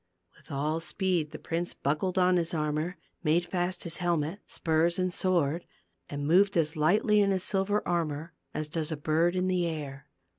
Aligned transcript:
With 0.35 0.49
all 0.51 0.79
speed 0.79 1.29
the 1.29 1.37
prince 1.37 1.75
buckled 1.75 2.17
on 2.17 2.37
his 2.37 2.55
ar 2.55 2.71
mor, 2.73 2.97
made 3.21 3.45
fast 3.45 3.83
his 3.83 3.97
helmet, 3.97 4.39
spurs 4.47 4.97
and 4.97 5.13
sword, 5.13 5.63
and 6.09 6.25
moved 6.25 6.57
as 6.57 6.75
lightly 6.75 7.21
in 7.21 7.29
his 7.29 7.43
silver 7.43 7.87
armor 7.87 8.33
as 8.51 8.67
does 8.67 8.91
a 8.91 8.97
bird 8.97 9.35
in 9.35 9.45
the 9.45 9.67
air. 9.67 10.07